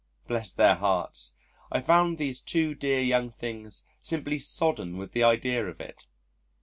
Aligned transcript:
Bless 0.27 0.51
their 0.51 0.73
hearts, 0.73 1.35
I 1.71 1.79
found 1.79 2.17
these 2.17 2.41
two 2.41 2.73
dear 2.73 3.01
young 3.03 3.29
things 3.29 3.85
simply 4.01 4.39
sodden 4.39 4.97
with 4.97 5.11
the 5.11 5.23
idea 5.23 5.67
of 5.67 5.79
it. 5.79 6.07